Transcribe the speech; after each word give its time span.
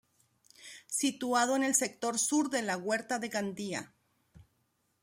Situado 0.87 1.55
en 1.55 1.63
el 1.63 1.75
sector 1.75 2.17
sur 2.17 2.49
de 2.49 2.63
la 2.63 2.75
Huerta 2.75 3.19
de 3.19 3.27
Gandía. 3.29 3.93